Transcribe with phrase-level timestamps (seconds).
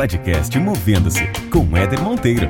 [0.00, 2.48] podcast Movendo-se com Éder Monteiro.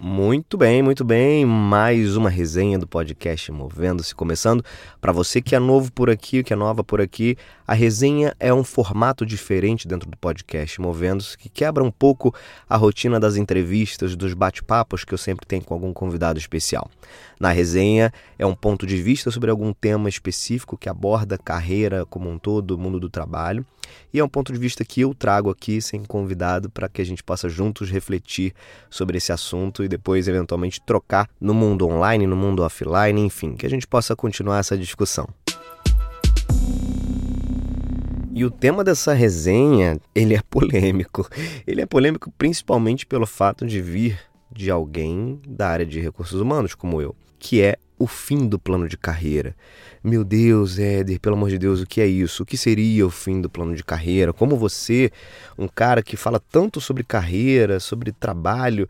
[0.00, 1.44] Muito bem, muito bem.
[1.44, 4.64] Mais uma resenha do podcast Movendo-se começando.
[4.98, 7.36] Para você que é novo por aqui, que é nova por aqui,
[7.68, 12.34] a resenha é um formato diferente dentro do podcast Movendo-se, que quebra um pouco
[12.66, 16.90] a rotina das entrevistas, dos bate-papos que eu sempre tenho com algum convidado especial.
[17.38, 22.30] Na resenha é um ponto de vista sobre algum tema específico que aborda carreira como
[22.30, 23.66] um todo, mundo do trabalho.
[24.14, 27.04] E é um ponto de vista que eu trago aqui sem convidado para que a
[27.04, 28.54] gente possa juntos refletir
[28.88, 33.66] sobre esse assunto e depois eventualmente trocar no mundo online, no mundo offline, enfim, que
[33.66, 35.28] a gente possa continuar essa discussão.
[38.38, 41.28] E o tema dessa resenha, ele é polêmico.
[41.66, 44.16] Ele é polêmico principalmente pelo fato de vir
[44.48, 48.86] de alguém da área de recursos humanos como eu, que é o fim do plano
[48.86, 49.56] de carreira.
[50.04, 52.44] Meu Deus, Éder, pelo amor de Deus, o que é isso?
[52.44, 54.32] O que seria o fim do plano de carreira?
[54.32, 55.10] Como você,
[55.58, 58.88] um cara que fala tanto sobre carreira, sobre trabalho,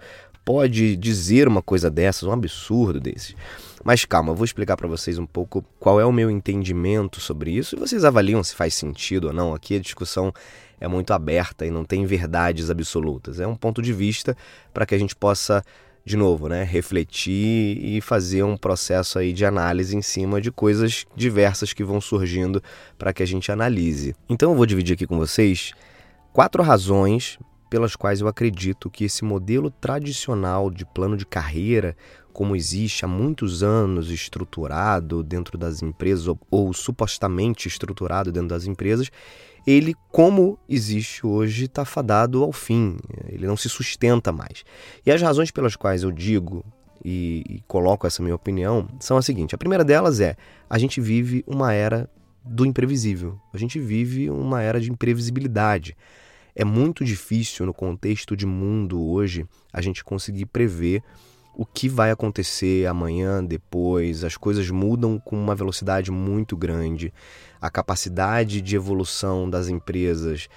[0.48, 3.36] pode dizer uma coisa dessas, um absurdo desse?
[3.84, 7.50] Mas calma, eu vou explicar para vocês um pouco qual é o meu entendimento sobre
[7.50, 9.52] isso e vocês avaliam se faz sentido ou não.
[9.52, 10.32] Aqui a discussão
[10.80, 13.41] é muito aberta e não tem verdades absolutas.
[13.41, 14.34] É um ponto de vista
[14.72, 15.62] para que a gente possa
[16.02, 21.04] de novo, né, refletir e fazer um processo aí de análise em cima de coisas
[21.14, 22.62] diversas que vão surgindo
[22.96, 24.16] para que a gente analise.
[24.26, 25.74] Então eu vou dividir aqui com vocês
[26.32, 27.38] quatro razões
[27.69, 31.97] pelas quais eu acredito que esse modelo tradicional de plano de carreira,
[32.33, 38.66] como existe há muitos anos estruturado dentro das empresas ou, ou supostamente estruturado dentro das
[38.66, 39.10] empresas,
[39.66, 42.97] ele, como existe hoje, está fadado ao fim,
[43.28, 44.64] ele não se sustenta mais.
[45.05, 46.64] E as razões pelas quais eu digo
[47.05, 50.37] e, e coloco essa minha opinião são as seguintes: a primeira delas é
[50.70, 52.09] a gente vive uma era
[52.44, 55.97] do imprevisível, a gente vive uma era de imprevisibilidade.
[56.60, 61.04] É muito difícil no contexto de mundo hoje a gente conseguir prever
[61.54, 64.24] o que vai acontecer amanhã, depois.
[64.24, 67.14] As coisas mudam com uma velocidade muito grande.
[67.60, 70.48] A capacidade de evolução das empresas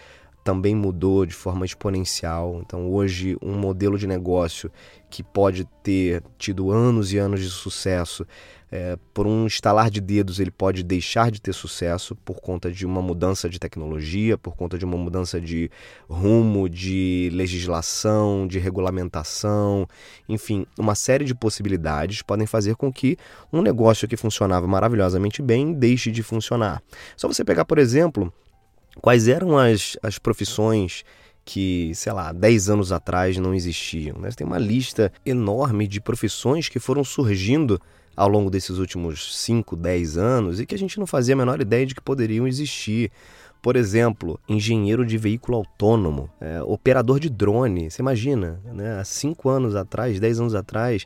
[0.43, 2.61] também mudou de forma exponencial.
[2.65, 4.71] Então, hoje, um modelo de negócio
[5.09, 8.25] que pode ter tido anos e anos de sucesso
[8.71, 12.85] é, por um estalar de dedos, ele pode deixar de ter sucesso por conta de
[12.85, 15.69] uma mudança de tecnologia, por conta de uma mudança de
[16.09, 19.85] rumo, de legislação, de regulamentação,
[20.29, 23.17] enfim, uma série de possibilidades podem fazer com que
[23.51, 26.81] um negócio que funcionava maravilhosamente bem deixe de funcionar.
[27.17, 28.33] Só você pegar, por exemplo,
[28.99, 31.03] quais eram as, as profissões
[31.43, 34.17] que, sei lá, 10 anos atrás não existiam.
[34.19, 34.29] Né?
[34.35, 37.79] Tem uma lista enorme de profissões que foram surgindo
[38.15, 41.61] ao longo desses últimos 5, 10 anos e que a gente não fazia a menor
[41.61, 43.11] ideia de que poderiam existir.
[43.61, 47.91] Por exemplo, engenheiro de veículo autônomo, é, operador de drone.
[47.91, 48.99] Você imagina, né?
[48.99, 51.05] há 5 anos atrás, 10 anos atrás,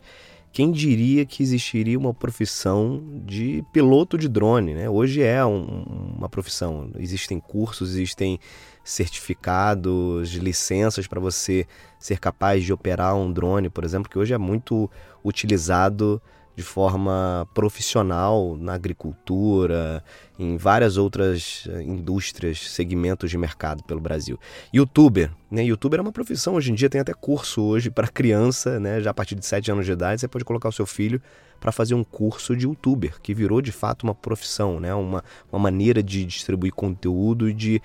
[0.55, 4.73] quem diria que existiria uma profissão de piloto de drone?
[4.73, 4.89] Né?
[4.89, 5.83] Hoje é um,
[6.17, 6.89] uma profissão.
[6.97, 8.39] Existem cursos, existem
[8.81, 11.67] certificados, licenças para você
[11.99, 14.89] ser capaz de operar um drone, por exemplo, que hoje é muito
[15.25, 16.21] utilizado
[16.55, 20.03] de forma profissional na agricultura,
[20.39, 24.39] em várias outras eh, indústrias, segmentos de mercado pelo Brasil.
[24.73, 25.63] Youtuber, né?
[25.63, 29.01] Youtuber é uma profissão hoje em dia, tem até curso hoje para criança, né?
[29.01, 31.21] Já a partir de 7 anos de idade, você pode colocar o seu filho
[31.59, 34.93] para fazer um curso de youtuber, que virou de fato uma profissão, né?
[34.93, 37.81] Uma, uma maneira de distribuir conteúdo e de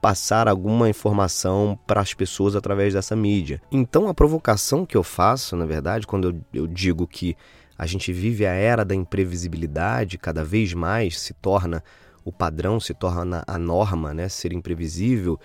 [0.00, 3.62] passar alguma informação para as pessoas através dessa mídia.
[3.72, 7.34] Então a provocação que eu faço, na verdade, quando eu, eu digo que
[7.76, 11.82] a gente vive a era da imprevisibilidade, cada vez mais se torna
[12.24, 14.28] o padrão, se torna a norma, né?
[14.28, 15.38] Ser imprevisível.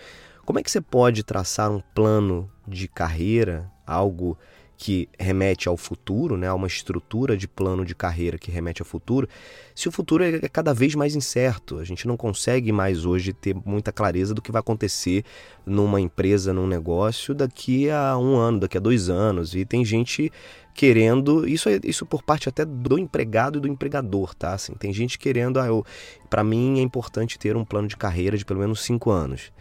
[0.46, 4.38] Como é que você pode traçar um plano de carreira, algo
[4.82, 8.86] que remete ao futuro, né, a uma estrutura de plano de carreira que remete ao
[8.86, 9.28] futuro,
[9.76, 11.80] se o futuro é cada vez mais incerto.
[11.80, 15.26] A gente não consegue mais hoje ter muita clareza do que vai acontecer
[15.66, 19.54] numa empresa, num negócio daqui a um ano, daqui a dois anos.
[19.54, 20.32] E tem gente
[20.74, 24.54] querendo, isso é isso por parte até do empregado e do empregador, tá?
[24.54, 25.68] Assim, tem gente querendo, ah,
[26.30, 29.52] para mim é importante ter um plano de carreira de pelo menos cinco anos.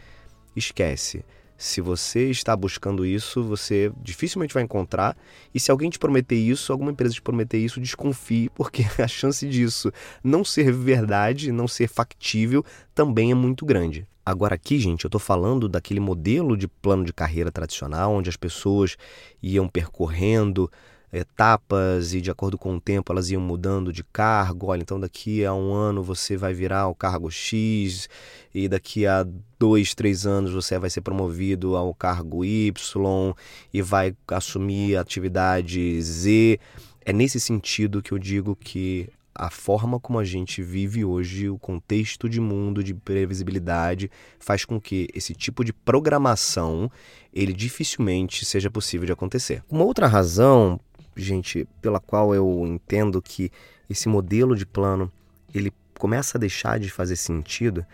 [0.54, 1.24] Esquece.
[1.60, 5.16] Se você está buscando isso, você dificilmente vai encontrar.
[5.52, 9.46] E se alguém te prometer isso, alguma empresa te prometer isso, desconfie, porque a chance
[9.48, 9.90] disso
[10.22, 12.64] não ser verdade, não ser factível,
[12.94, 14.06] também é muito grande.
[14.24, 18.36] Agora, aqui, gente, eu estou falando daquele modelo de plano de carreira tradicional, onde as
[18.36, 18.96] pessoas
[19.42, 20.70] iam percorrendo
[21.12, 24.66] etapas e de acordo com o tempo elas iam mudando de cargo.
[24.66, 28.08] Olha, então daqui a um ano você vai virar o cargo X
[28.54, 29.26] e daqui a
[29.58, 33.34] dois, três anos você vai ser promovido ao cargo Y
[33.72, 36.60] e vai assumir a atividade Z.
[37.04, 39.08] É nesse sentido que eu digo que
[39.38, 44.80] a forma como a gente vive hoje, o contexto de mundo de previsibilidade, faz com
[44.80, 46.90] que esse tipo de programação
[47.32, 49.62] ele dificilmente seja possível de acontecer.
[49.70, 50.80] Uma outra razão,
[51.22, 53.50] gente, pela qual eu entendo que
[53.88, 55.10] esse modelo de plano
[55.54, 57.84] ele começa a deixar de fazer sentido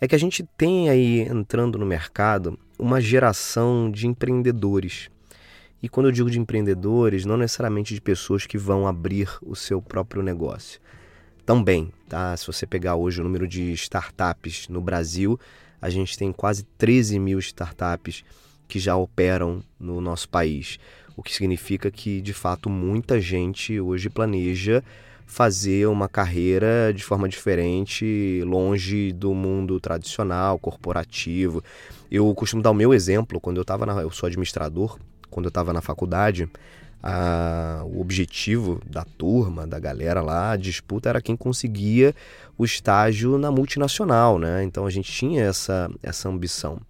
[0.00, 5.08] é que a gente tem aí entrando no mercado uma geração de empreendedores.
[5.82, 9.80] E quando eu digo de empreendedores, não necessariamente de pessoas que vão abrir o seu
[9.80, 10.80] próprio negócio
[11.44, 12.36] também, tá?
[12.36, 15.38] Se você pegar hoje o número de startups no Brasil,
[15.80, 18.24] a gente tem quase 13 mil startups
[18.66, 20.78] que já operam no nosso país,
[21.16, 24.84] o que significa que de fato muita gente hoje planeja
[25.26, 31.62] fazer uma carreira de forma diferente, longe do mundo tradicional, corporativo.
[32.10, 34.98] Eu costumo dar o meu exemplo quando eu estava na, eu sou administrador,
[35.28, 36.48] quando eu estava na faculdade,
[37.02, 42.14] a, o objetivo da turma, da galera lá, a disputa era quem conseguia
[42.56, 44.62] o estágio na multinacional, né?
[44.62, 46.80] Então a gente tinha essa, essa ambição.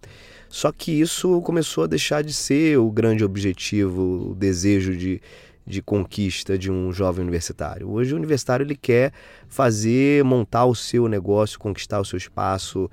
[0.49, 5.21] Só que isso começou a deixar de ser o grande objetivo, o desejo de,
[5.65, 7.89] de conquista de um jovem universitário.
[7.89, 9.11] Hoje o universitário ele quer
[9.47, 12.89] fazer, montar o seu negócio, conquistar o seu espaço,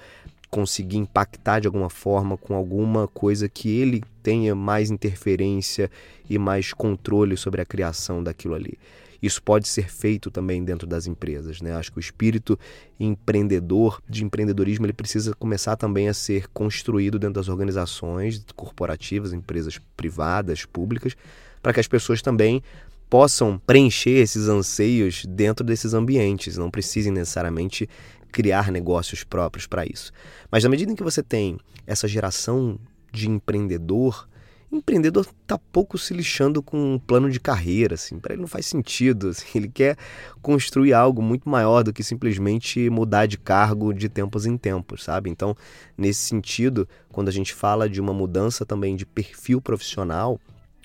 [0.51, 5.91] conseguir impactar de alguma forma com alguma coisa que ele tenha mais interferência
[6.31, 8.79] e mais controle sobre a criação daquilo ali.
[9.25, 11.75] Isso pode ser feito também dentro das empresas, né?
[11.75, 12.59] Acho que o espírito
[13.01, 19.81] empreendedor, de empreendedorismo, ele precisa começar também a ser construído dentro das organizações corporativas, empresas
[19.97, 21.17] privadas, públicas,
[21.63, 22.63] para que as pessoas também
[23.09, 27.89] possam preencher esses anseios dentro desses ambientes, não precisem necessariamente
[28.31, 30.13] criar negócios próprios para isso.
[30.51, 31.57] Mas na medida em que você tem
[31.87, 32.79] essa geração
[33.11, 34.29] de empreendedor,
[34.73, 38.67] empreendedor está pouco se lixando com um plano de carreira, assim, para ele não faz
[38.67, 39.97] sentido, assim, ele quer
[40.43, 45.31] construir algo muito maior do que simplesmente mudar de cargo de tempos em tempos, sabe?
[45.31, 45.57] Então,
[45.97, 50.41] nesse sentido, quando a gente fala de uma mudança também de perfil profissional,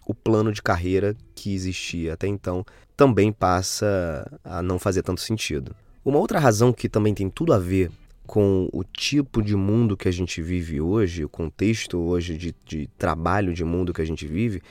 [0.06, 2.66] o plano de carreira que existia até então
[2.98, 5.76] também passa a não fazer tanto sentido.
[6.04, 7.92] Uma outra razão que também tem tudo a ver
[8.30, 12.88] com o tipo de mundo que a gente vive hoje, o contexto hoje de, de
[12.96, 14.62] trabalho de mundo que a gente vive,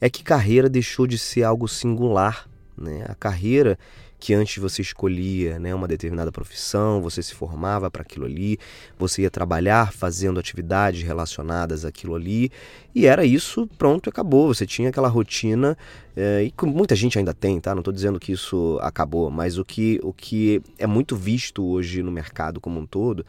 [0.00, 2.48] é que carreira deixou de ser algo singular.
[2.78, 3.04] Né?
[3.08, 3.76] A carreira
[4.20, 8.58] que antes você escolhia né, uma determinada profissão, você se formava para aquilo ali,
[8.98, 12.52] você ia trabalhar fazendo atividades relacionadas àquilo ali,
[12.94, 14.52] e era isso, pronto, acabou.
[14.52, 15.76] Você tinha aquela rotina,
[16.14, 17.74] é, e muita gente ainda tem, tá?
[17.74, 22.02] Não estou dizendo que isso acabou, mas o que, o que é muito visto hoje
[22.02, 23.24] no mercado como um todo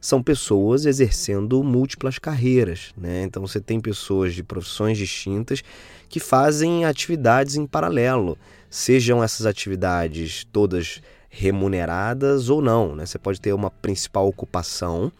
[0.00, 3.24] são pessoas exercendo múltiplas carreiras, né?
[3.24, 5.64] Então você tem pessoas de profissões distintas
[6.08, 8.38] que fazem atividades em paralelo
[8.76, 11.00] sejam essas atividades todas
[11.30, 12.94] remuneradas ou não.
[12.94, 13.06] Né?
[13.06, 15.10] Você pode ter uma principal ocupação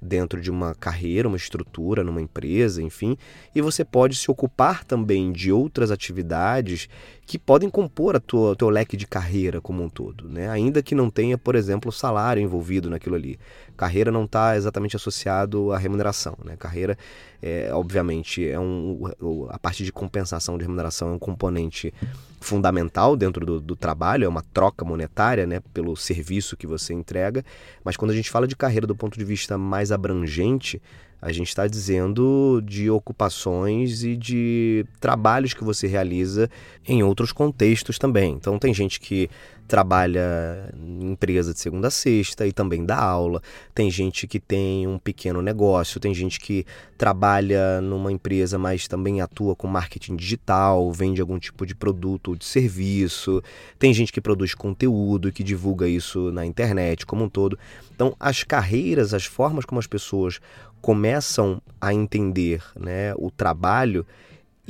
[0.00, 3.18] dentro de uma carreira, uma estrutura, numa empresa, enfim,
[3.52, 6.88] e você pode se ocupar também de outras atividades
[7.26, 10.48] que podem compor a tua, teu leque de carreira como um todo, né?
[10.48, 13.38] ainda que não tenha, por exemplo, salário envolvido naquilo ali.
[13.80, 16.36] Carreira não está exatamente associado à remuneração.
[16.44, 16.54] Né?
[16.54, 16.98] Carreira,
[17.40, 19.10] é, obviamente, é um,
[19.48, 21.94] a parte de compensação de remuneração é um componente
[22.42, 27.42] fundamental dentro do, do, trabalho, é uma troca monetária né, pelo serviço que você entrega,
[27.82, 30.82] mas quando a gente fala de carreira do ponto de vista mais abrangente,
[31.22, 36.50] a gente está dizendo de ocupações e de trabalhos que você realiza
[36.86, 38.34] em outros contextos também.
[38.34, 39.30] Então, tem gente que
[39.70, 43.40] trabalha em empresa de segunda a sexta e também dá aula.
[43.72, 46.66] Tem gente que tem um pequeno negócio, tem gente que
[46.98, 52.36] trabalha numa empresa, mas também atua com marketing digital, vende algum tipo de produto ou
[52.36, 53.40] de serviço.
[53.78, 57.56] Tem gente que produz conteúdo e que divulga isso na internet como um todo.
[57.94, 60.40] Então, as carreiras, as formas como as pessoas
[60.80, 64.04] começam a entender né, o trabalho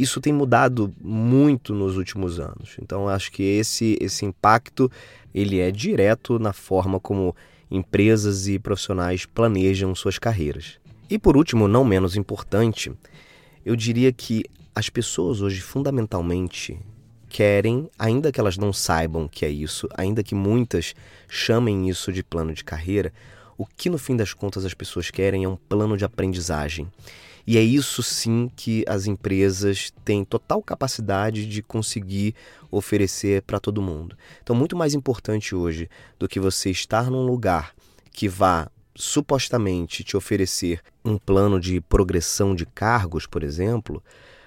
[0.01, 2.77] isso tem mudado muito nos últimos anos.
[2.81, 4.91] Então acho que esse esse impacto
[5.35, 7.35] ele é direto na forma como
[7.71, 10.79] empresas e profissionais planejam suas carreiras.
[11.09, 12.93] E por último, não menos importante,
[13.65, 16.79] eu diria que as pessoas hoje fundamentalmente
[17.29, 20.95] querem, ainda que elas não saibam que é isso, ainda que muitas
[21.29, 23.13] chamem isso de plano de carreira,
[23.57, 26.89] o que no fim das contas as pessoas querem é um plano de aprendizagem.
[27.51, 32.33] E é isso sim que as empresas têm total capacidade de conseguir
[32.71, 34.17] oferecer para todo mundo.
[34.41, 37.75] Então, muito mais importante hoje do que você estar num lugar
[38.13, 44.01] que vá supostamente te oferecer um plano de progressão de cargos, por exemplo,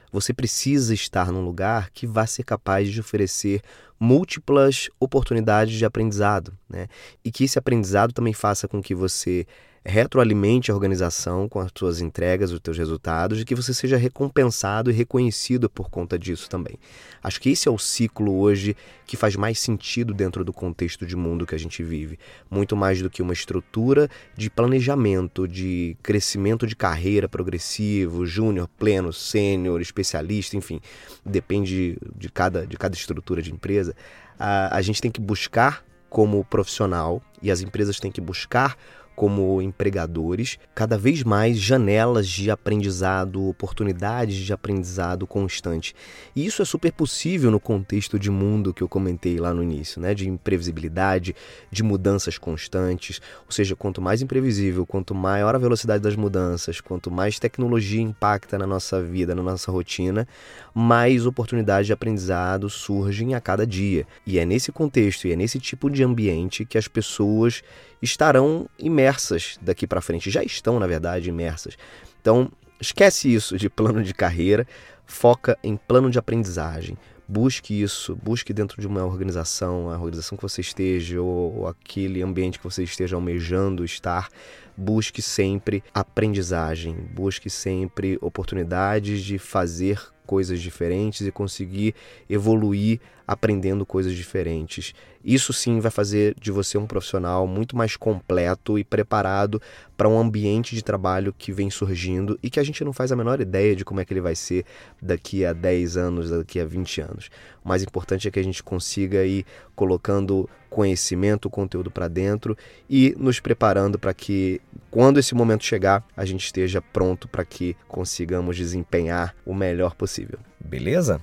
[0.10, 3.62] você precisa estar num lugar que vá ser capaz de oferecer
[4.00, 6.88] múltiplas oportunidades de aprendizado, né?
[7.22, 9.45] E que esse aprendizado também faça com que você
[9.85, 14.89] retroalimente a organização com as suas entregas, os seus resultados, e que você seja recompensado
[14.89, 16.77] e reconhecido por conta disso também.
[17.21, 21.15] Acho que esse é o ciclo hoje que faz mais sentido dentro do contexto de
[21.15, 22.17] mundo que a gente vive.
[22.49, 29.11] Muito mais do que uma estrutura de planejamento, de crescimento de carreira progressivo, júnior, pleno,
[29.11, 30.79] sênior, especialista, enfim,
[31.25, 33.93] depende de cada, de cada estrutura de empresa.
[34.39, 38.77] A, a gente tem que buscar como profissional e as empresas têm que buscar
[39.15, 45.96] como empregadores, cada vez mais janelas de aprendizado, oportunidades de aprendizado constante.
[46.36, 50.01] E isso é super possível no contexto de mundo que eu comentei lá no início,
[50.01, 50.13] né?
[50.13, 51.36] de imprevisibilidade,
[51.72, 53.22] de mudanças constantes.
[53.46, 58.58] Ou seja, quanto mais imprevisível, quanto maior a velocidade das mudanças, quanto mais tecnologia impacta
[58.58, 60.27] na nossa vida, na nossa rotina,
[60.74, 64.08] mais oportunidades de aprendizado surgem a cada dia.
[64.25, 67.62] E é nesse contexto e é nesse tipo de ambiente que as pessoas
[68.01, 71.77] estarão imersas daqui para frente, já estão, na verdade, imersas.
[72.22, 74.68] Então, esquece isso de plano de carreira,
[75.06, 76.98] foca em plano de aprendizagem.
[77.25, 82.22] Busque isso, busque dentro de uma organização, a organização que você esteja ou, ou aquele
[82.22, 84.27] ambiente que você esteja almejando estar,
[84.75, 91.94] busque sempre aprendizagem, busque sempre oportunidades de fazer coisas diferentes e conseguir
[92.30, 94.94] evoluir aprendendo coisas diferentes.
[95.24, 99.62] Isso sim vai fazer de você um profissional muito mais completo e preparado
[99.96, 103.15] para um ambiente de trabalho que vem surgindo e que a gente não faz a
[103.15, 104.65] menor ideia de como é que ele vai ser
[105.01, 107.30] daqui a 10 anos, daqui a 20 anos.
[107.63, 112.58] O mais importante é que a gente consiga ir colocando conhecimento, conteúdo para dentro
[112.89, 117.77] e nos preparando para que quando esse momento chegar, a gente esteja pronto para que
[117.88, 120.39] consigamos desempenhar o melhor possível.
[120.60, 121.22] Beleza?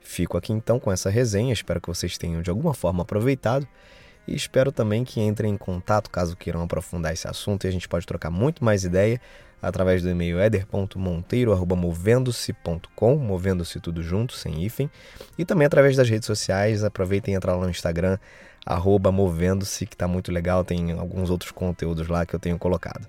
[0.00, 3.66] Fico aqui então com essa resenha, espero que vocês tenham de alguma forma aproveitado
[4.28, 7.88] e espero também que entrem em contato caso queiram aprofundar esse assunto e a gente
[7.88, 9.20] pode trocar muito mais ideia
[9.60, 14.88] através do e-mail eder.monteiro@movendo-se.com, movendo-se tudo junto, sem hífen,
[15.36, 18.18] e também através das redes sociais, aproveitem e entrar lá no Instagram
[18.68, 23.06] arroba movendo-se, que está muito legal, tem alguns outros conteúdos lá que eu tenho colocado.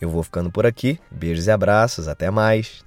[0.00, 2.82] Eu vou ficando por aqui, beijos e abraços, até mais.